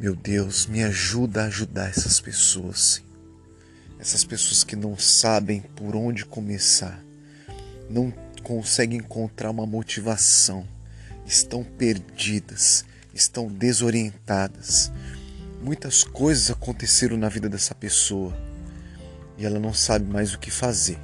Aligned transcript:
Meu 0.00 0.16
Deus, 0.16 0.64
me 0.64 0.82
ajuda 0.82 1.42
a 1.42 1.46
ajudar 1.48 1.90
essas 1.90 2.22
pessoas, 2.22 2.80
Senhor. 2.80 3.10
Essas 3.98 4.24
pessoas 4.24 4.64
que 4.64 4.74
não 4.74 4.96
sabem 4.96 5.60
por 5.76 5.94
onde 5.94 6.24
começar, 6.24 7.04
não 7.90 8.10
conseguem 8.42 9.00
encontrar 9.00 9.50
uma 9.50 9.66
motivação, 9.66 10.66
estão 11.26 11.62
perdidas, 11.62 12.82
estão 13.12 13.46
desorientadas. 13.48 14.90
Muitas 15.60 16.02
coisas 16.02 16.50
aconteceram 16.50 17.18
na 17.18 17.28
vida 17.28 17.50
dessa 17.50 17.74
pessoa 17.74 18.34
e 19.36 19.44
ela 19.44 19.58
não 19.58 19.74
sabe 19.74 20.10
mais 20.10 20.32
o 20.32 20.38
que 20.38 20.50
fazer. 20.50 20.98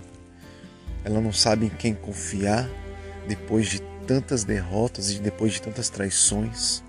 Ela 1.04 1.20
não 1.20 1.34
sabe 1.34 1.66
em 1.66 1.68
quem 1.68 1.94
confiar 1.94 2.66
depois 3.28 3.68
de 3.68 3.82
tantas 4.06 4.42
derrotas 4.42 5.10
e 5.10 5.19
depois 5.19 5.52
de 5.52 5.60
tantas 5.60 5.91
traições. 5.91 6.83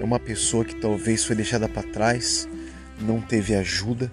É 0.00 0.04
uma 0.04 0.18
pessoa 0.18 0.64
que 0.64 0.74
talvez 0.76 1.24
foi 1.24 1.36
deixada 1.36 1.68
para 1.68 1.82
trás, 1.82 2.48
não 3.00 3.20
teve 3.20 3.54
ajuda, 3.54 4.10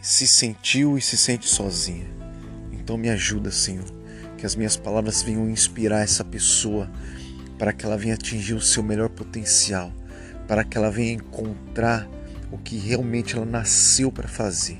se 0.00 0.26
sentiu 0.26 0.96
e 0.96 1.02
se 1.02 1.16
sente 1.16 1.48
sozinha. 1.48 2.06
Então 2.72 2.96
me 2.96 3.10
ajuda, 3.10 3.50
Senhor, 3.50 3.84
que 4.36 4.46
as 4.46 4.54
minhas 4.54 4.76
palavras 4.76 5.22
venham 5.22 5.50
inspirar 5.50 6.00
essa 6.00 6.24
pessoa 6.24 6.90
para 7.58 7.72
que 7.72 7.84
ela 7.84 7.98
venha 7.98 8.14
atingir 8.14 8.54
o 8.54 8.60
seu 8.60 8.82
melhor 8.82 9.08
potencial, 9.08 9.92
para 10.46 10.64
que 10.64 10.78
ela 10.78 10.90
venha 10.90 11.12
encontrar 11.12 12.08
o 12.50 12.56
que 12.56 12.78
realmente 12.78 13.36
ela 13.36 13.44
nasceu 13.44 14.10
para 14.10 14.28
fazer. 14.28 14.78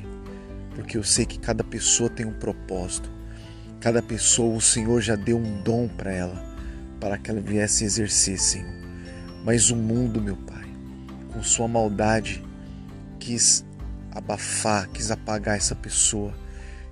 Porque 0.74 0.96
eu 0.96 1.02
sei 1.02 1.26
que 1.26 1.38
cada 1.38 1.64
pessoa 1.64 2.08
tem 2.08 2.24
um 2.24 2.32
propósito. 2.32 3.10
Cada 3.80 4.00
pessoa 4.00 4.56
o 4.56 4.60
Senhor 4.60 5.00
já 5.00 5.16
deu 5.16 5.36
um 5.36 5.62
dom 5.62 5.88
para 5.88 6.12
ela, 6.12 6.56
para 7.00 7.18
que 7.18 7.30
ela 7.30 7.40
viesse 7.40 7.84
exercer, 7.84 8.38
Senhor. 8.38 8.87
Mas 9.44 9.70
o 9.70 9.76
mundo, 9.76 10.20
meu 10.20 10.36
Pai, 10.36 10.64
com 11.32 11.42
sua 11.42 11.68
maldade, 11.68 12.44
quis 13.18 13.64
abafar, 14.10 14.88
quis 14.88 15.10
apagar 15.10 15.56
essa 15.56 15.74
pessoa. 15.74 16.34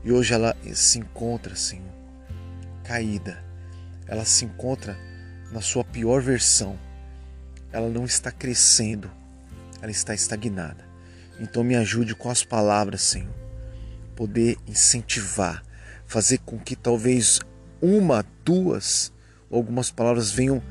E 0.05 0.13
hoje 0.13 0.33
ela 0.33 0.57
se 0.73 0.99
encontra, 0.99 1.57
Senhor, 1.57 1.93
caída. 2.85 3.43
Ela 4.07 4.25
se 4.25 4.45
encontra 4.45 4.97
na 5.51 5.61
sua 5.61 5.85
pior 5.85 6.23
versão. 6.23 6.79
Ela 7.73 7.89
não 7.89 8.05
está 8.05 8.31
crescendo, 8.31 9.11
ela 9.83 9.91
está 9.91 10.15
estagnada. 10.15 10.87
Então 11.39 11.63
me 11.65 11.77
ajude 11.77 12.15
com 12.15 12.31
as 12.31 12.45
palavras, 12.45 13.03
Senhor, 13.03 13.35
poder 14.15 14.57
incentivar, 14.67 15.63
fazer 16.07 16.39
com 16.39 16.59
que 16.59 16.75
talvez 16.75 17.41
uma, 17.83 18.25
duas, 18.45 19.13
algumas 19.51 19.91
palavras 19.91 20.31
venham 20.31 20.63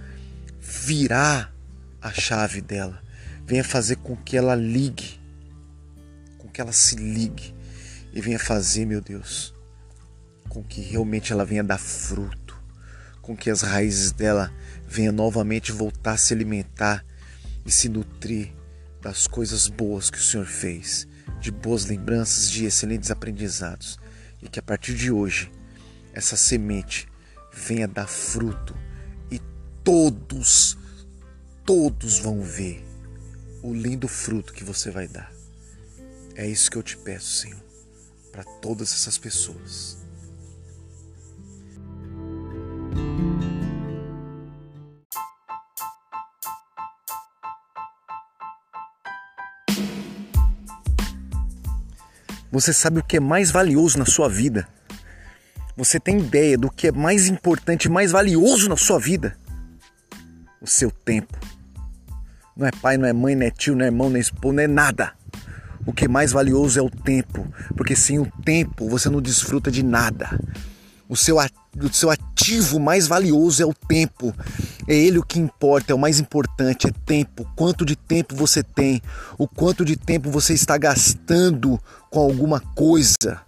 virar 0.59 1.54
a 2.05 2.13
chave 2.13 2.61
dela, 2.61 3.01
venha 3.47 3.63
fazer 3.63 3.95
com 3.95 4.15
que 4.15 4.37
ela 4.37 4.53
ligue, 4.53 5.19
com 6.37 6.47
que 6.47 6.61
ela 6.61 6.71
se 6.71 6.95
ligue. 6.95 7.55
E 8.13 8.21
venha 8.21 8.37
fazer, 8.37 8.85
meu 8.85 9.01
Deus, 9.01 9.55
com 10.47 10.63
que 10.63 10.81
realmente 10.81 11.33
ela 11.33 11.43
venha 11.43 11.63
dar 11.63 11.79
fruto, 11.79 12.55
com 13.23 13.35
que 13.35 13.49
as 13.49 13.63
raízes 13.63 14.11
dela 14.11 14.53
venha 14.87 15.11
novamente 15.11 15.71
voltar 15.71 16.11
a 16.11 16.17
se 16.17 16.31
alimentar 16.31 17.03
e 17.65 17.71
se 17.71 17.89
nutrir 17.89 18.53
das 19.01 19.25
coisas 19.25 19.67
boas 19.67 20.11
que 20.11 20.19
o 20.19 20.21
Senhor 20.21 20.45
fez, 20.45 21.07
de 21.41 21.49
boas 21.49 21.85
lembranças, 21.85 22.51
de 22.51 22.65
excelentes 22.65 23.09
aprendizados, 23.09 23.97
e 24.43 24.47
que 24.47 24.59
a 24.59 24.63
partir 24.63 24.93
de 24.93 25.11
hoje 25.11 25.51
essa 26.13 26.37
semente 26.37 27.07
venha 27.51 27.87
dar 27.87 28.07
fruto 28.07 28.75
e 29.31 29.41
todos, 29.83 30.77
todos 31.65 32.19
vão 32.19 32.41
ver 32.41 32.85
o 33.63 33.73
lindo 33.73 34.07
fruto 34.07 34.53
que 34.53 34.63
você 34.63 34.91
vai 34.91 35.07
dar. 35.07 35.33
É 36.35 36.47
isso 36.47 36.69
que 36.69 36.77
eu 36.77 36.83
te 36.83 36.95
peço, 36.95 37.41
Senhor, 37.41 37.63
para 38.31 38.43
todas 38.43 38.93
essas 38.93 39.17
pessoas. 39.17 39.97
Você 52.51 52.71
sabe 52.71 52.99
o 52.99 53.03
que 53.03 53.17
é 53.17 53.19
mais 53.19 53.49
valioso 53.49 53.97
na 53.97 54.05
sua 54.05 54.29
vida? 54.29 54.67
Você 55.75 55.99
tem 55.99 56.19
ideia 56.19 56.57
do 56.57 56.69
que 56.69 56.87
é 56.87 56.91
mais 56.91 57.27
importante, 57.27 57.89
mais 57.89 58.11
valioso 58.11 58.69
na 58.69 58.77
sua 58.77 58.99
vida? 58.99 59.37
O 60.61 60.67
seu 60.67 60.89
tempo. 60.89 61.44
Não 62.55 62.65
é 62.65 62.71
pai, 62.71 62.97
não 62.97 63.05
é 63.05 63.11
mãe, 63.11 63.35
não 63.35 63.45
é 63.45 63.51
tio, 63.51 63.75
não 63.75 63.83
é 63.83 63.87
irmão, 63.87 64.09
não 64.09 64.15
é 64.15 64.19
esposo, 64.19 64.53
não 64.53 64.63
é 64.63 64.67
nada. 64.67 65.11
O 65.85 65.91
que 65.91 66.05
é 66.05 66.07
mais 66.07 66.31
valioso 66.31 66.79
é 66.79 66.81
o 66.81 66.89
tempo, 66.89 67.45
porque 67.75 67.95
sem 67.95 68.17
o 68.17 68.31
tempo 68.43 68.87
você 68.87 69.09
não 69.09 69.21
desfruta 69.21 69.69
de 69.69 69.83
nada. 69.83 70.39
O 71.07 71.15
seu, 71.15 71.37
o 71.37 71.93
seu 71.93 72.09
ativo 72.09 72.79
mais 72.79 73.07
valioso 73.07 73.61
é 73.61 73.65
o 73.65 73.73
tempo. 73.73 74.33
É 74.87 74.95
ele 74.95 75.19
o 75.19 75.23
que 75.23 75.37
importa, 75.37 75.91
é 75.91 75.95
o 75.95 75.99
mais 75.99 76.19
importante, 76.19 76.87
é 76.87 76.91
tempo. 77.05 77.45
Quanto 77.55 77.85
de 77.85 77.95
tempo 77.95 78.35
você 78.35 78.63
tem, 78.63 79.01
o 79.37 79.47
quanto 79.47 79.83
de 79.83 79.95
tempo 79.95 80.31
você 80.31 80.53
está 80.53 80.77
gastando 80.77 81.79
com 82.09 82.19
alguma 82.19 82.59
coisa. 82.59 83.41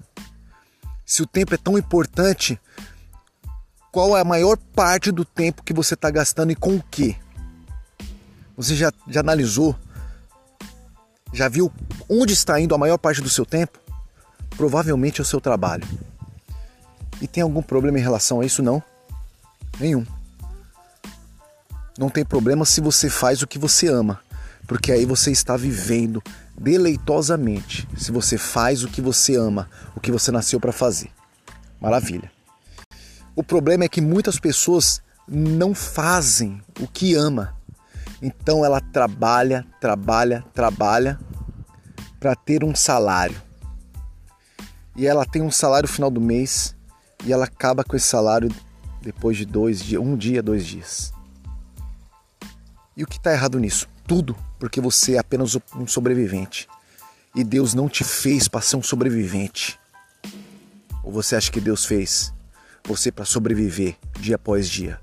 Se 1.05 1.23
o 1.23 1.25
tempo 1.25 1.55
é 1.55 1.57
tão 1.57 1.77
importante, 1.77 2.59
qual 3.91 4.17
é 4.17 4.21
a 4.21 4.25
maior 4.25 4.57
parte 4.75 5.11
do 5.11 5.23
tempo 5.23 5.63
que 5.63 5.73
você 5.73 5.93
está 5.93 6.11
gastando 6.11 6.51
e 6.51 6.55
com 6.55 6.75
o 6.75 6.83
que? 6.91 7.15
Você 8.57 8.75
já, 8.75 8.91
já 9.07 9.19
analisou? 9.19 9.75
Já 11.31 11.47
viu 11.47 11.71
onde 12.09 12.33
está 12.33 12.59
indo 12.59 12.73
a 12.73 12.77
maior 12.77 12.97
parte 12.97 13.21
do 13.21 13.29
seu 13.29 13.45
tempo? 13.45 13.79
Provavelmente 14.57 15.21
é 15.21 15.23
o 15.23 15.25
seu 15.25 15.39
trabalho. 15.39 15.87
E 17.21 17.27
tem 17.27 17.43
algum 17.43 17.61
problema 17.61 17.99
em 17.99 18.01
relação 18.01 18.41
a 18.41 18.45
isso? 18.45 18.63
Não. 18.63 18.81
Nenhum. 19.79 20.03
Não 21.99 22.09
tem 22.09 22.25
problema 22.25 22.65
se 22.65 22.81
você 22.81 23.09
faz 23.09 23.41
o 23.41 23.47
que 23.47 23.59
você 23.59 23.87
ama, 23.87 24.19
porque 24.67 24.91
aí 24.91 25.05
você 25.05 25.31
está 25.31 25.55
vivendo 25.55 26.21
deleitosamente. 26.57 27.87
Se 27.95 28.11
você 28.11 28.37
faz 28.37 28.83
o 28.83 28.87
que 28.87 29.01
você 29.01 29.35
ama, 29.35 29.69
o 29.95 29.99
que 29.99 30.11
você 30.11 30.31
nasceu 30.31 30.59
para 30.59 30.71
fazer. 30.71 31.11
Maravilha. 31.79 32.31
O 33.35 33.43
problema 33.43 33.83
é 33.83 33.89
que 33.89 34.01
muitas 34.01 34.39
pessoas 34.39 35.01
não 35.27 35.75
fazem 35.75 36.61
o 36.79 36.87
que 36.87 37.13
ama. 37.13 37.56
Então 38.21 38.65
ela 38.65 38.81
trabalha, 38.81 39.65
trabalha, 39.79 40.43
trabalha 40.53 41.19
para 42.19 42.35
ter 42.35 42.63
um 42.63 42.73
salário. 42.73 43.39
E 44.95 45.05
ela 45.05 45.25
tem 45.25 45.41
um 45.41 45.51
salário 45.51 45.87
no 45.87 45.93
final 45.93 46.09
do 46.09 46.19
mês 46.19 46.75
e 47.23 47.31
ela 47.31 47.45
acaba 47.45 47.83
com 47.83 47.95
esse 47.95 48.07
salário 48.07 48.49
depois 49.01 49.37
de 49.37 49.45
dois 49.45 49.83
dias, 49.83 50.01
um 50.01 50.17
dia, 50.17 50.41
dois 50.41 50.65
dias. 50.65 51.13
E 52.95 53.03
o 53.03 53.07
que 53.07 53.17
está 53.17 53.31
errado 53.31 53.59
nisso? 53.59 53.87
Tudo, 54.07 54.35
porque 54.57 54.81
você 54.81 55.13
é 55.15 55.19
apenas 55.19 55.55
um 55.75 55.85
sobrevivente. 55.85 56.67
E 57.35 57.43
Deus 57.43 57.75
não 57.75 57.87
te 57.87 58.03
fez 58.03 58.47
para 58.47 58.61
ser 58.61 58.77
um 58.77 58.81
sobrevivente. 58.81 59.79
Ou 61.03 61.11
você 61.11 61.35
acha 61.35 61.51
que 61.51 61.61
Deus 61.61 61.85
fez 61.85 62.33
você 62.83 63.11
para 63.11 63.25
sobreviver 63.25 63.95
dia 64.19 64.35
após 64.35 64.67
dia? 64.67 64.99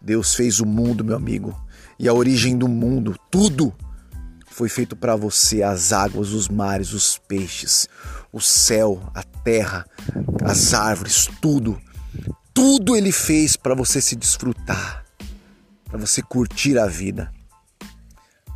Deus 0.00 0.34
fez 0.34 0.58
o 0.58 0.66
mundo, 0.66 1.04
meu 1.04 1.16
amigo, 1.16 1.54
e 1.98 2.08
a 2.08 2.12
origem 2.12 2.56
do 2.56 2.68
mundo, 2.68 3.16
tudo 3.30 3.74
foi 4.56 4.68
feito 4.70 4.96
para 4.96 5.14
você: 5.14 5.62
as 5.62 5.92
águas, 5.92 6.30
os 6.30 6.48
mares, 6.48 6.92
os 6.92 7.18
peixes, 7.18 7.88
o 8.32 8.40
céu, 8.40 9.10
a 9.14 9.22
terra, 9.22 9.84
as 10.42 10.72
árvores, 10.72 11.28
tudo. 11.40 11.80
Tudo 12.54 12.96
ele 12.96 13.12
fez 13.12 13.54
para 13.54 13.74
você 13.74 14.00
se 14.00 14.16
desfrutar, 14.16 15.04
para 15.84 15.98
você 15.98 16.22
curtir 16.22 16.78
a 16.78 16.86
vida. 16.86 17.30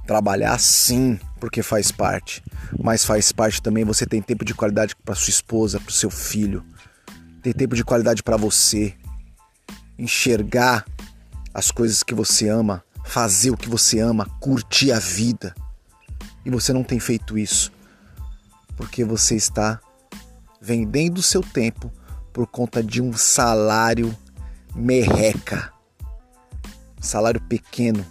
Trabalhar 0.06 0.58
sim, 0.58 1.20
porque 1.38 1.62
faz 1.62 1.92
parte, 1.92 2.42
mas 2.82 3.04
faz 3.04 3.30
parte 3.30 3.60
também 3.60 3.84
você 3.84 4.06
tem 4.06 4.22
tempo 4.22 4.42
de 4.42 4.54
qualidade 4.54 4.96
para 4.96 5.14
sua 5.14 5.30
esposa, 5.30 5.78
para 5.78 5.92
seu 5.92 6.10
filho. 6.10 6.64
Tem 7.42 7.52
tempo 7.52 7.76
de 7.76 7.84
qualidade 7.84 8.22
para 8.22 8.38
você 8.38 8.94
enxergar 9.98 10.84
as 11.52 11.70
coisas 11.70 12.02
que 12.02 12.14
você 12.14 12.48
ama, 12.48 12.82
fazer 13.10 13.50
o 13.50 13.56
que 13.56 13.68
você 13.68 13.98
ama, 13.98 14.24
curtir 14.38 14.92
a 14.92 14.98
vida. 14.98 15.54
E 16.44 16.50
você 16.50 16.72
não 16.72 16.84
tem 16.84 17.00
feito 17.00 17.36
isso 17.36 17.72
porque 18.76 19.04
você 19.04 19.34
está 19.34 19.78
vendendo 20.58 21.18
o 21.18 21.22
seu 21.22 21.42
tempo 21.42 21.92
por 22.32 22.46
conta 22.46 22.82
de 22.82 23.02
um 23.02 23.12
salário 23.12 24.16
merreca, 24.74 25.70
salário 26.98 27.42
pequeno. 27.42 28.06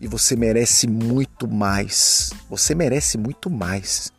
E 0.00 0.08
você 0.08 0.34
merece 0.36 0.86
muito 0.86 1.46
mais. 1.46 2.32
Você 2.48 2.74
merece 2.74 3.18
muito 3.18 3.50
mais. 3.50 4.10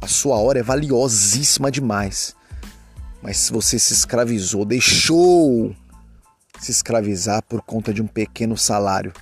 A 0.00 0.06
sua 0.06 0.36
hora 0.36 0.60
é 0.60 0.62
valiosíssima 0.62 1.72
demais. 1.72 2.36
Mas 3.20 3.38
se 3.38 3.52
você 3.52 3.80
se 3.80 3.92
escravizou, 3.92 4.64
deixou 4.64 5.74
se 6.60 6.70
escravizar 6.70 7.42
por 7.42 7.62
conta 7.62 7.92
de 7.92 8.02
um 8.02 8.06
pequeno 8.06 8.56
salário, 8.56 9.12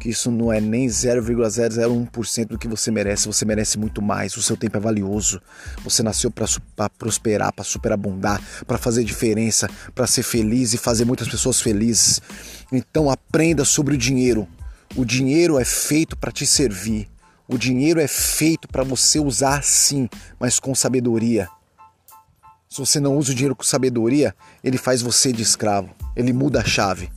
que 0.00 0.08
isso 0.08 0.30
não 0.30 0.50
é 0.50 0.60
nem 0.60 0.86
0,001% 0.86 2.46
do 2.46 2.58
que 2.58 2.66
você 2.66 2.90
merece, 2.90 3.26
você 3.26 3.44
merece 3.44 3.78
muito 3.78 4.00
mais. 4.00 4.34
O 4.34 4.42
seu 4.42 4.56
tempo 4.56 4.78
é 4.78 4.80
valioso. 4.80 5.42
Você 5.84 6.02
nasceu 6.02 6.30
para 6.30 6.88
prosperar, 6.88 7.52
para 7.52 7.64
superabundar, 7.64 8.40
para 8.66 8.78
fazer 8.78 9.04
diferença, 9.04 9.68
para 9.94 10.06
ser 10.06 10.22
feliz 10.22 10.72
e 10.72 10.78
fazer 10.78 11.04
muitas 11.04 11.28
pessoas 11.28 11.60
felizes. 11.60 12.22
Então 12.72 13.10
aprenda 13.10 13.62
sobre 13.62 13.94
o 13.94 13.98
dinheiro. 13.98 14.48
O 14.96 15.04
dinheiro 15.04 15.58
é 15.58 15.64
feito 15.66 16.16
para 16.16 16.32
te 16.32 16.46
servir. 16.46 17.06
O 17.46 17.58
dinheiro 17.58 18.00
é 18.00 18.08
feito 18.08 18.68
para 18.68 18.82
você 18.82 19.18
usar 19.18 19.62
sim, 19.62 20.08
mas 20.38 20.58
com 20.58 20.74
sabedoria. 20.74 21.46
Se 22.72 22.78
você 22.78 23.00
não 23.00 23.16
usa 23.16 23.32
o 23.32 23.34
dinheiro 23.34 23.56
com 23.56 23.64
sabedoria, 23.64 24.32
ele 24.62 24.78
faz 24.78 25.02
você 25.02 25.32
de 25.32 25.42
escravo. 25.42 25.90
Ele 26.14 26.32
muda 26.32 26.60
a 26.60 26.64
chave. 26.64 27.10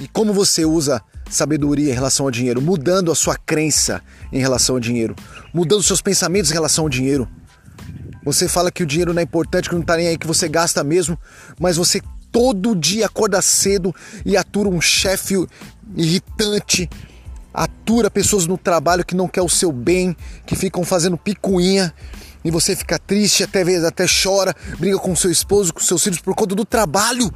E 0.00 0.08
como 0.08 0.32
você 0.32 0.64
usa 0.64 1.00
sabedoria 1.30 1.92
em 1.92 1.94
relação 1.94 2.26
ao 2.26 2.32
dinheiro? 2.32 2.60
Mudando 2.60 3.12
a 3.12 3.14
sua 3.14 3.36
crença 3.36 4.02
em 4.32 4.40
relação 4.40 4.74
ao 4.74 4.80
dinheiro, 4.80 5.14
mudando 5.54 5.84
seus 5.84 6.02
pensamentos 6.02 6.50
em 6.50 6.54
relação 6.54 6.82
ao 6.82 6.88
dinheiro. 6.88 7.28
Você 8.24 8.48
fala 8.48 8.72
que 8.72 8.82
o 8.82 8.86
dinheiro 8.86 9.14
não 9.14 9.20
é 9.20 9.22
importante, 9.22 9.68
que 9.68 9.74
não 9.76 9.82
está 9.82 9.96
nem 9.96 10.08
aí, 10.08 10.18
que 10.18 10.26
você 10.26 10.48
gasta 10.48 10.82
mesmo, 10.82 11.16
mas 11.60 11.76
você 11.76 12.02
todo 12.32 12.74
dia 12.74 13.06
acorda 13.06 13.40
cedo 13.40 13.94
e 14.24 14.36
atura 14.36 14.68
um 14.68 14.80
chefe 14.80 15.46
irritante, 15.94 16.90
atura 17.54 18.10
pessoas 18.10 18.48
no 18.48 18.58
trabalho 18.58 19.06
que 19.06 19.14
não 19.14 19.28
quer 19.28 19.42
o 19.42 19.48
seu 19.48 19.70
bem, 19.70 20.16
que 20.44 20.56
ficam 20.56 20.84
fazendo 20.84 21.16
picuinha 21.16 21.94
e 22.46 22.50
você 22.50 22.76
fica 22.76 22.96
triste, 22.96 23.42
até 23.42 23.64
vezes 23.64 23.82
até 23.82 24.06
chora, 24.06 24.54
briga 24.78 24.96
com 25.00 25.16
seu 25.16 25.32
esposo, 25.32 25.74
com 25.74 25.80
seus 25.80 26.04
filhos 26.04 26.20
por 26.20 26.32
conta 26.32 26.54
do 26.54 26.64
trabalho. 26.64 27.28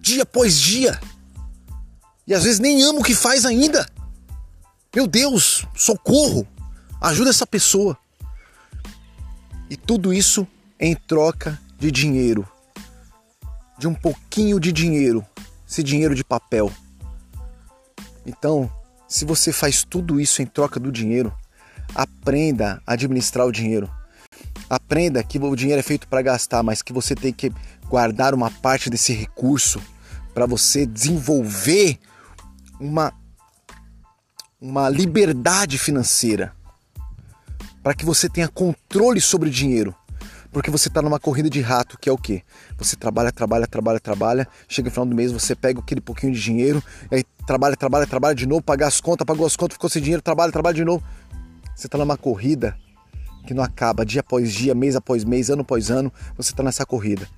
Dia 0.00 0.22
após 0.22 0.58
dia. 0.58 0.98
E 2.26 2.32
às 2.32 2.44
vezes 2.44 2.58
nem 2.58 2.82
ama 2.82 3.00
o 3.00 3.02
que 3.02 3.14
faz 3.14 3.44
ainda. 3.44 3.86
Meu 4.96 5.06
Deus, 5.06 5.66
socorro! 5.76 6.48
Ajuda 6.98 7.28
essa 7.28 7.46
pessoa. 7.46 7.94
E 9.68 9.76
tudo 9.76 10.14
isso 10.14 10.48
em 10.80 10.94
troca 10.94 11.60
de 11.78 11.90
dinheiro. 11.90 12.48
De 13.78 13.86
um 13.86 13.92
pouquinho 13.94 14.58
de 14.58 14.72
dinheiro. 14.72 15.22
Esse 15.68 15.82
dinheiro 15.82 16.14
de 16.14 16.24
papel. 16.24 16.72
Então, 18.24 18.72
se 19.06 19.26
você 19.26 19.52
faz 19.52 19.84
tudo 19.84 20.18
isso 20.18 20.40
em 20.40 20.46
troca 20.46 20.80
do 20.80 20.90
dinheiro, 20.90 21.30
Aprenda 21.94 22.82
a 22.86 22.92
administrar 22.92 23.46
o 23.46 23.52
dinheiro. 23.52 23.90
Aprenda 24.68 25.22
que 25.22 25.38
o 25.38 25.56
dinheiro 25.56 25.80
é 25.80 25.82
feito 25.82 26.08
para 26.08 26.22
gastar, 26.22 26.62
mas 26.62 26.80
que 26.80 26.92
você 26.92 27.14
tem 27.14 27.32
que 27.32 27.52
guardar 27.88 28.34
uma 28.34 28.50
parte 28.50 28.88
desse 28.88 29.12
recurso 29.12 29.80
para 30.32 30.46
você 30.46 30.86
desenvolver 30.86 31.98
uma, 32.80 33.12
uma 34.60 34.88
liberdade 34.88 35.78
financeira. 35.78 36.54
Para 37.82 37.94
que 37.94 38.04
você 38.04 38.28
tenha 38.28 38.48
controle 38.48 39.20
sobre 39.20 39.48
o 39.48 39.52
dinheiro. 39.52 39.94
Porque 40.52 40.70
você 40.70 40.88
está 40.88 41.00
numa 41.00 41.18
corrida 41.18 41.48
de 41.48 41.62
rato, 41.62 41.98
que 41.98 42.08
é 42.08 42.12
o 42.12 42.18
quê? 42.18 42.42
Você 42.76 42.94
trabalha, 42.94 43.32
trabalha, 43.32 43.66
trabalha, 43.66 43.98
trabalha, 43.98 44.48
chega 44.68 44.88
no 44.88 44.92
final 44.92 45.06
do 45.06 45.16
mês, 45.16 45.32
você 45.32 45.54
pega 45.54 45.80
aquele 45.80 46.00
pouquinho 46.00 46.32
de 46.32 46.40
dinheiro, 46.40 46.82
aí 47.10 47.24
trabalha, 47.46 47.74
trabalha, 47.74 48.06
trabalha 48.06 48.34
de 48.34 48.46
novo, 48.46 48.62
paga 48.62 48.86
as 48.86 49.00
contas, 49.00 49.24
pagou 49.24 49.46
as 49.46 49.56
contas, 49.56 49.76
ficou 49.76 49.88
sem 49.88 50.02
dinheiro, 50.02 50.22
trabalha, 50.22 50.52
trabalha 50.52 50.74
de 50.74 50.84
novo. 50.84 51.02
Você 51.74 51.86
está 51.86 51.98
numa 51.98 52.16
corrida 52.16 52.76
que 53.46 53.54
não 53.54 53.62
acaba 53.62 54.04
dia 54.04 54.20
após 54.20 54.52
dia, 54.52 54.74
mês 54.74 54.94
após 54.94 55.24
mês, 55.24 55.50
ano 55.50 55.62
após 55.62 55.90
ano. 55.90 56.12
Você 56.36 56.50
está 56.50 56.62
nessa 56.62 56.86
corrida. 56.86 57.28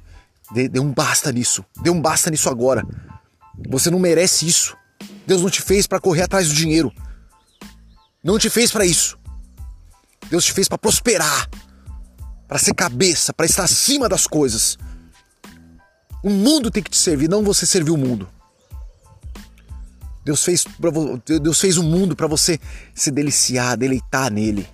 Dê, 0.53 0.69
dê 0.69 0.81
um 0.81 0.93
basta 0.93 1.33
nisso. 1.33 1.65
Dê 1.83 1.91
um 1.91 2.01
basta 2.01 2.31
nisso 2.31 2.49
agora. 2.49 2.87
Você 3.69 3.91
não 3.91 3.99
merece 3.99 4.47
isso. 4.47 4.77
Deus 5.27 5.43
não 5.43 5.51
te 5.51 5.63
fez 5.63 5.87
para 5.87 6.01
correr 6.01 6.23
atrás 6.23 6.49
do 6.49 6.55
dinheiro. 6.55 6.93
Não 8.23 8.39
te 8.39 8.51
fez 8.51 8.71
para 8.71 8.85
isso. 8.85 9.19
Deus 10.31 10.45
te 10.45 10.53
fez 10.53 10.69
para 10.69 10.79
prosperar, 10.79 11.49
para 12.49 12.59
ser 12.59 12.75
cabeça, 12.75 13.33
para 13.33 13.47
estar 13.47 13.65
acima 13.65 14.09
das 14.09 14.27
coisas. 14.27 14.79
O 16.23 16.31
mundo 16.31 16.71
tem 16.71 16.83
que 16.83 16.91
te 16.91 16.97
servir, 16.97 17.29
não 17.29 17.45
você 17.45 17.67
servir 17.67 17.91
o 17.91 17.97
mundo. 17.99 18.29
Deus 20.25 20.43
fez, 20.43 20.65
Deus 21.43 21.61
fez 21.61 21.76
o 21.76 21.82
mundo 21.82 22.17
para 22.17 22.26
você 22.26 22.59
se 22.94 23.11
deliciar, 23.11 23.76
deleitar 23.76 24.32
nele. 24.32 24.67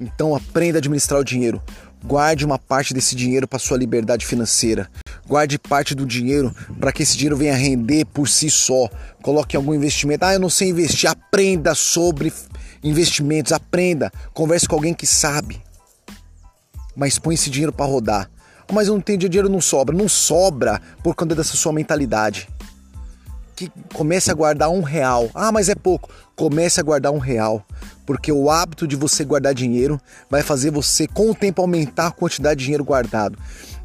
Então 0.00 0.34
aprenda 0.34 0.78
a 0.78 0.80
administrar 0.80 1.20
o 1.20 1.24
dinheiro. 1.24 1.62
Guarde 2.04 2.44
uma 2.44 2.58
parte 2.58 2.92
desse 2.92 3.14
dinheiro 3.14 3.48
para 3.48 3.58
sua 3.58 3.78
liberdade 3.78 4.26
financeira. 4.26 4.90
Guarde 5.26 5.58
parte 5.58 5.94
do 5.94 6.04
dinheiro 6.04 6.54
para 6.78 6.92
que 6.92 7.02
esse 7.02 7.16
dinheiro 7.16 7.36
venha 7.36 7.54
render 7.54 8.04
por 8.04 8.28
si 8.28 8.50
só. 8.50 8.90
Coloque 9.22 9.56
em 9.56 9.58
algum 9.58 9.72
investimento. 9.72 10.24
Ah, 10.24 10.34
eu 10.34 10.40
não 10.40 10.50
sei 10.50 10.68
investir. 10.68 11.08
Aprenda 11.08 11.74
sobre 11.74 12.30
investimentos. 12.82 13.52
Aprenda. 13.52 14.12
Converse 14.34 14.68
com 14.68 14.74
alguém 14.74 14.92
que 14.92 15.06
sabe. 15.06 15.62
Mas 16.94 17.18
põe 17.18 17.36
esse 17.36 17.48
dinheiro 17.48 17.72
para 17.72 17.86
rodar. 17.86 18.30
mas 18.70 18.88
eu 18.88 18.94
não 18.94 19.00
tenho 19.00 19.18
dinheiro, 19.18 19.48
não 19.48 19.60
sobra. 19.60 19.96
Não 19.96 20.08
sobra 20.08 20.82
por 21.02 21.14
conta 21.14 21.34
dessa 21.34 21.56
sua 21.56 21.72
mentalidade 21.72 22.48
que 23.54 23.70
comece 23.92 24.30
a 24.30 24.34
guardar 24.34 24.70
um 24.70 24.82
real. 24.82 25.30
Ah, 25.34 25.52
mas 25.52 25.68
é 25.68 25.74
pouco. 25.74 26.10
Comece 26.34 26.80
a 26.80 26.82
guardar 26.82 27.12
um 27.12 27.18
real. 27.18 27.64
Porque 28.04 28.30
o 28.30 28.50
hábito 28.50 28.86
de 28.86 28.96
você 28.96 29.24
guardar 29.24 29.54
dinheiro 29.54 30.00
vai 30.28 30.42
fazer 30.42 30.70
você, 30.70 31.06
com 31.06 31.30
o 31.30 31.34
tempo, 31.34 31.62
aumentar 31.62 32.08
a 32.08 32.10
quantidade 32.10 32.58
de 32.58 32.64
dinheiro 32.64 32.84
guardado. 32.84 33.38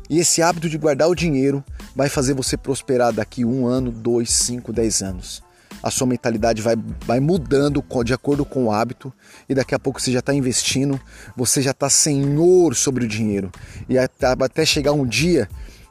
E 0.10 0.18
esse 0.20 0.42
hábito 0.42 0.68
de 0.68 0.78
guardar 0.78 1.08
o 1.08 1.16
dinheiro 1.16 1.64
vai 1.96 2.10
fazer 2.10 2.34
você 2.34 2.58
prosperar 2.58 3.14
daqui 3.14 3.46
um 3.46 3.68
ano, 3.68 3.92
dois, 3.92 4.32
cinco, 4.32 4.74
dez 4.74 5.02
anos. 5.02 5.44
A 5.82 5.90
sua 5.92 6.08
mentalidade 6.08 6.62
vai, 6.62 6.76
vai 7.06 7.20
mudando 7.20 7.84
de 8.04 8.14
acordo 8.14 8.44
com 8.44 8.66
o 8.66 8.72
hábito 8.72 9.14
e 9.48 9.56
daqui 9.56 9.74
a 9.74 9.80
pouco 9.80 10.02
você 10.02 10.12
já 10.12 10.20
está 10.20 10.34
investindo, 10.34 11.00
você 11.38 11.62
já 11.62 11.72
está 11.72 11.90
senhor 11.90 12.76
sobre 12.76 13.06
o 13.06 13.08
dinheiro. 13.08 13.52
E 13.88 13.98
até 13.98 14.66
chegar 14.66 14.92
um 14.92 15.06
dia 15.06 15.48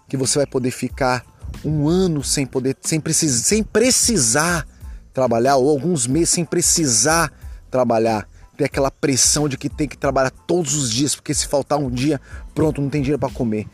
que 0.09 0.17
você 0.17 0.41
vai 0.41 0.47
poder 0.47 0.73
ficar 0.73 1.25
um 1.65 1.89
ano 1.89 2.23
sem 2.23 2.47
poder, 2.47 2.77
sem, 2.81 3.01
precis, 3.01 3.33
sem 3.45 3.63
precisar 3.63 4.67
trabalhar, 5.13 5.57
ou 5.57 5.69
alguns 5.69 6.07
meses 6.07 6.31
sem 6.31 6.45
precisar 6.45 7.33
trabalhar. 7.71 8.29
Ter 8.57 8.65
aquela 8.65 8.91
pressão 8.91 9.49
de 9.49 9.57
que 9.57 9.69
tem 9.69 9.89
que 9.89 9.97
trabalhar 9.97 10.31
todos 10.31 10.75
os 10.75 10.91
dias, 10.91 11.15
porque 11.15 11.33
se 11.33 11.47
faltar 11.47 11.79
um 11.79 11.91
dia, 11.91 12.21
pronto, 12.55 12.81
não 12.81 12.91
tem 12.91 13.03
dinheiro 13.03 13.19
para 13.19 13.33
comer. 13.33 13.67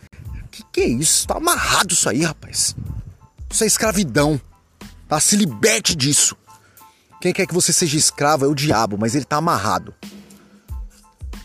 Que 0.50 0.62
que 0.70 0.80
é 0.82 0.88
isso? 0.88 1.26
Tá 1.26 1.36
amarrado 1.36 1.94
isso 1.94 2.08
aí, 2.08 2.22
rapaz. 2.22 2.76
Isso 3.50 3.64
é 3.64 3.66
escravidão. 3.66 4.40
Tá? 5.08 5.18
Se 5.20 5.36
liberte 5.36 5.94
disso. 5.96 6.36
Quem 7.20 7.32
quer 7.32 7.46
que 7.46 7.54
você 7.54 7.72
seja 7.72 7.96
escravo 7.96 8.44
é 8.44 8.48
o 8.48 8.54
diabo, 8.54 8.98
mas 8.98 9.14
ele 9.14 9.24
tá 9.24 9.36
amarrado. 9.36 9.94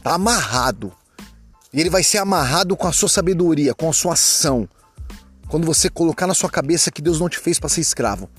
Tá 0.04 0.16
amarrado. 0.16 0.92
E 1.72 1.80
ele 1.80 1.90
vai 1.90 2.04
ser 2.04 2.18
amarrado 2.18 2.76
com 2.76 2.88
a 2.88 2.92
sua 2.92 3.08
sabedoria, 3.08 3.74
com 3.74 3.90
a 3.90 3.94
sua 3.94 4.14
ação, 4.14 4.68
quando 5.50 5.66
você 5.66 5.90
colocar 5.90 6.28
na 6.28 6.36
sua 6.36 6.50
cabeça 6.50 6.92
que 6.92 7.02
Deus 7.02 7.20
não 7.20 7.28
te 7.28 7.40
fez 7.40 7.60
para 7.60 7.70
ser 7.70 7.82
escravo, 7.82 8.30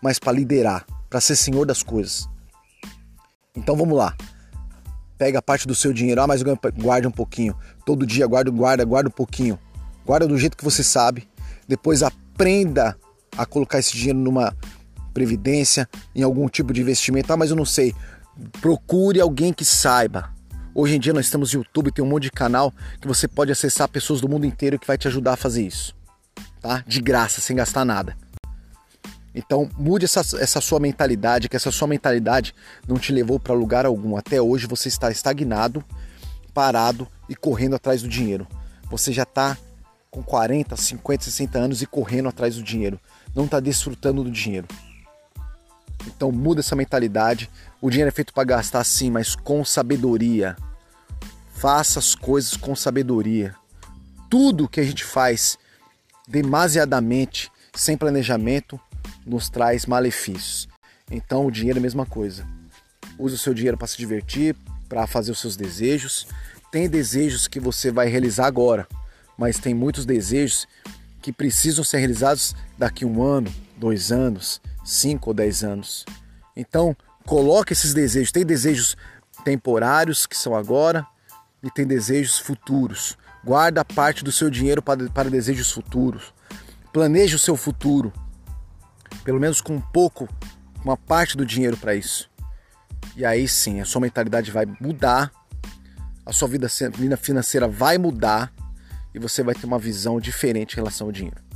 mas 0.00 0.20
para 0.20 0.32
liderar, 0.32 0.86
para 1.10 1.20
ser 1.20 1.34
senhor 1.34 1.66
das 1.66 1.82
coisas. 1.82 2.28
Então 3.56 3.76
vamos 3.76 3.98
lá. 3.98 4.16
Pega 5.18 5.42
parte 5.42 5.66
do 5.66 5.74
seu 5.74 5.92
dinheiro, 5.92 6.22
ah, 6.22 6.28
mas 6.28 6.42
guarde 6.42 7.08
um 7.08 7.10
pouquinho. 7.10 7.56
Todo 7.84 8.06
dia 8.06 8.26
guarda, 8.26 8.50
guarda, 8.50 8.84
guarda 8.84 9.08
um 9.08 9.12
pouquinho. 9.12 9.58
Guarda 10.06 10.28
do 10.28 10.38
jeito 10.38 10.56
que 10.56 10.64
você 10.64 10.82
sabe. 10.82 11.28
Depois 11.66 12.04
aprenda 12.04 12.96
a 13.36 13.44
colocar 13.44 13.80
esse 13.80 13.92
dinheiro 13.92 14.18
numa 14.18 14.56
previdência, 15.12 15.88
em 16.14 16.22
algum 16.22 16.48
tipo 16.48 16.72
de 16.72 16.80
investimento. 16.80 17.32
Ah, 17.32 17.36
mas 17.36 17.50
eu 17.50 17.56
não 17.56 17.66
sei. 17.66 17.94
Procure 18.62 19.20
alguém 19.20 19.52
que 19.52 19.64
saiba. 19.64 20.32
Hoje 20.72 20.94
em 20.94 21.00
dia 21.00 21.12
nós 21.12 21.26
estamos 21.26 21.52
no 21.52 21.60
YouTube, 21.60 21.90
tem 21.90 22.04
um 22.04 22.08
monte 22.08 22.22
de 22.24 22.30
canal 22.30 22.72
que 23.00 23.08
você 23.08 23.26
pode 23.26 23.50
acessar 23.50 23.88
pessoas 23.88 24.20
do 24.20 24.28
mundo 24.28 24.46
inteiro 24.46 24.78
que 24.78 24.86
vai 24.86 24.96
te 24.96 25.08
ajudar 25.08 25.32
a 25.32 25.36
fazer 25.36 25.66
isso 25.66 25.99
tá? 26.60 26.84
De 26.86 27.00
graça, 27.00 27.40
sem 27.40 27.56
gastar 27.56 27.84
nada. 27.84 28.16
Então 29.34 29.68
mude 29.78 30.04
essa, 30.04 30.20
essa 30.40 30.60
sua 30.60 30.80
mentalidade, 30.80 31.48
que 31.48 31.56
essa 31.56 31.70
sua 31.70 31.88
mentalidade 31.88 32.54
não 32.86 32.98
te 32.98 33.12
levou 33.12 33.38
para 33.38 33.54
lugar 33.54 33.86
algum. 33.86 34.16
Até 34.16 34.40
hoje 34.40 34.66
você 34.66 34.88
está 34.88 35.10
estagnado, 35.10 35.84
parado 36.52 37.06
e 37.28 37.34
correndo 37.34 37.76
atrás 37.76 38.02
do 38.02 38.08
dinheiro. 38.08 38.46
Você 38.90 39.12
já 39.12 39.22
está 39.22 39.56
com 40.10 40.22
40, 40.22 40.76
50, 40.76 41.24
60 41.24 41.58
anos 41.58 41.82
e 41.82 41.86
correndo 41.86 42.28
atrás 42.28 42.56
do 42.56 42.62
dinheiro. 42.62 43.00
Não 43.34 43.44
está 43.44 43.60
desfrutando 43.60 44.24
do 44.24 44.30
dinheiro. 44.30 44.66
Então 46.06 46.32
muda 46.32 46.60
essa 46.60 46.74
mentalidade. 46.74 47.48
O 47.80 47.88
dinheiro 47.88 48.08
é 48.08 48.12
feito 48.12 48.32
para 48.32 48.44
gastar 48.44 48.82
sim, 48.82 49.10
mas 49.10 49.36
com 49.36 49.64
sabedoria. 49.64 50.56
Faça 51.54 52.00
as 52.00 52.14
coisas 52.16 52.56
com 52.56 52.74
sabedoria. 52.74 53.54
Tudo 54.28 54.68
que 54.68 54.80
a 54.80 54.84
gente 54.84 55.04
faz 55.04 55.56
demasiadamente, 56.30 57.50
sem 57.74 57.96
planejamento, 57.96 58.80
nos 59.26 59.50
traz 59.50 59.84
malefícios. 59.84 60.68
Então 61.10 61.44
o 61.44 61.50
dinheiro 61.50 61.78
é 61.78 61.80
a 61.80 61.82
mesma 61.82 62.06
coisa. 62.06 62.46
Use 63.18 63.34
o 63.34 63.38
seu 63.38 63.52
dinheiro 63.52 63.76
para 63.76 63.88
se 63.88 63.98
divertir, 63.98 64.56
para 64.88 65.06
fazer 65.06 65.32
os 65.32 65.40
seus 65.40 65.56
desejos. 65.56 66.28
Tem 66.70 66.88
desejos 66.88 67.48
que 67.48 67.58
você 67.58 67.90
vai 67.90 68.08
realizar 68.08 68.46
agora, 68.46 68.86
mas 69.36 69.58
tem 69.58 69.74
muitos 69.74 70.06
desejos 70.06 70.68
que 71.20 71.32
precisam 71.32 71.82
ser 71.82 71.98
realizados 71.98 72.54
daqui 72.78 73.04
um 73.04 73.22
ano, 73.22 73.52
dois 73.76 74.12
anos, 74.12 74.60
cinco 74.84 75.30
ou 75.30 75.34
dez 75.34 75.64
anos. 75.64 76.06
Então, 76.56 76.96
coloque 77.26 77.72
esses 77.72 77.92
desejos. 77.92 78.32
Tem 78.32 78.46
desejos 78.46 78.96
temporários, 79.44 80.26
que 80.26 80.36
são 80.36 80.54
agora, 80.54 81.04
e 81.62 81.70
tem 81.70 81.86
desejos 81.86 82.38
futuros. 82.38 83.18
Guarda 83.44 83.84
parte 83.84 84.22
do 84.22 84.30
seu 84.30 84.50
dinheiro 84.50 84.82
para, 84.82 85.08
para 85.10 85.30
desejos 85.30 85.70
futuros. 85.70 86.34
Planeje 86.92 87.36
o 87.36 87.38
seu 87.38 87.56
futuro. 87.56 88.12
Pelo 89.24 89.40
menos 89.40 89.60
com 89.60 89.74
um 89.74 89.80
pouco, 89.80 90.28
uma 90.84 90.96
parte 90.96 91.36
do 91.36 91.44
dinheiro 91.44 91.76
para 91.76 91.94
isso. 91.94 92.30
E 93.16 93.24
aí 93.24 93.48
sim, 93.48 93.80
a 93.80 93.84
sua 93.84 94.00
mentalidade 94.00 94.50
vai 94.50 94.66
mudar, 94.80 95.32
a 96.24 96.32
sua 96.32 96.48
vida 96.48 96.68
financeira 97.16 97.66
vai 97.66 97.98
mudar 97.98 98.52
e 99.14 99.18
você 99.18 99.42
vai 99.42 99.54
ter 99.54 99.66
uma 99.66 99.78
visão 99.78 100.20
diferente 100.20 100.74
em 100.74 100.76
relação 100.76 101.06
ao 101.06 101.12
dinheiro. 101.12 101.49